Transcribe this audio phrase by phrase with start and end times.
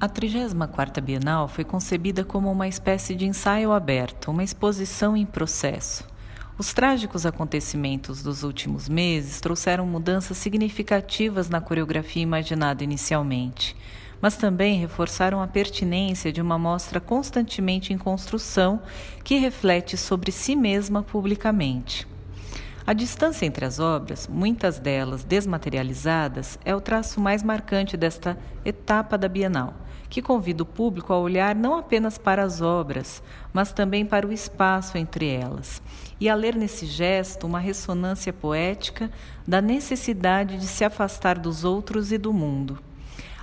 [0.00, 6.06] A 34ª Bienal foi concebida como uma espécie de ensaio aberto, uma exposição em processo.
[6.56, 13.74] Os trágicos acontecimentos dos últimos meses trouxeram mudanças significativas na coreografia imaginada inicialmente,
[14.20, 18.80] mas também reforçaram a pertinência de uma mostra constantemente em construção
[19.24, 22.06] que reflete sobre si mesma publicamente.
[22.86, 29.18] A distância entre as obras, muitas delas desmaterializadas, é o traço mais marcante desta etapa
[29.18, 29.74] da Bienal,
[30.08, 33.22] que convida o público a olhar não apenas para as obras,
[33.52, 35.82] mas também para o espaço entre elas,
[36.20, 39.10] e a ler nesse gesto uma ressonância poética
[39.46, 42.78] da necessidade de se afastar dos outros e do mundo.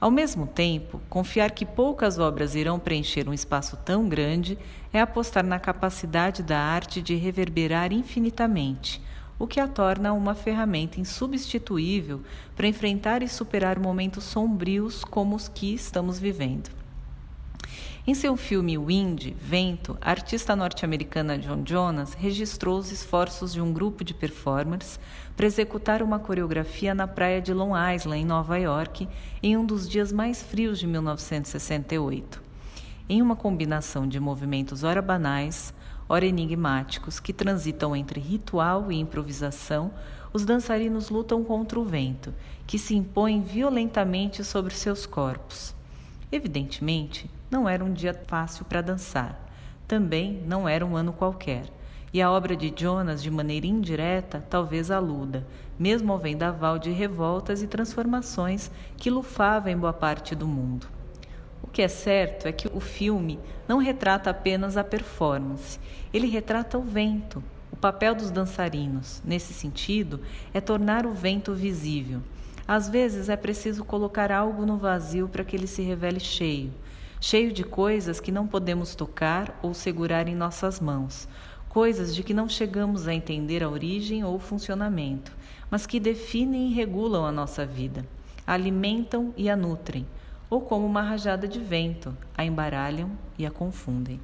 [0.00, 4.58] Ao mesmo tempo, confiar que poucas obras irão preencher um espaço tão grande
[4.92, 9.00] é apostar na capacidade da arte de reverberar infinitamente
[9.42, 12.20] o que a torna uma ferramenta insubstituível
[12.54, 16.70] para enfrentar e superar momentos sombrios como os que estamos vivendo.
[18.06, 23.72] Em seu filme Wind, Vento, a artista norte-americana John Jonas registrou os esforços de um
[23.72, 25.00] grupo de performers
[25.36, 29.08] para executar uma coreografia na praia de Long Island, em Nova York,
[29.42, 32.51] em um dos dias mais frios de 1968.
[33.08, 35.74] Em uma combinação de movimentos ora banais,
[36.08, 39.90] ora enigmáticos, que transitam entre ritual e improvisação,
[40.32, 42.32] os dançarinos lutam contra o vento,
[42.66, 45.74] que se impõe violentamente sobre seus corpos.
[46.30, 49.38] Evidentemente, não era um dia fácil para dançar.
[49.86, 51.64] Também não era um ano qualquer.
[52.14, 55.46] E a obra de Jonas, de maneira indireta, talvez aluda,
[55.78, 61.01] mesmo ao vendaval de revoltas e transformações que lufava em boa parte do mundo.
[61.72, 65.80] Que é certo é que o filme não retrata apenas a performance,
[66.12, 69.22] ele retrata o vento, o papel dos dançarinos.
[69.24, 70.20] Nesse sentido,
[70.52, 72.20] é tornar o vento visível.
[72.68, 76.72] Às vezes é preciso colocar algo no vazio para que ele se revele cheio
[77.22, 81.28] cheio de coisas que não podemos tocar ou segurar em nossas mãos,
[81.68, 85.30] coisas de que não chegamos a entender a origem ou funcionamento,
[85.70, 88.04] mas que definem e regulam a nossa vida,
[88.44, 90.04] alimentam e a nutrem
[90.52, 94.20] ou como uma rajada de vento, a embaralham e a confundem.